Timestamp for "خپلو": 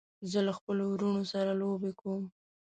0.57-0.83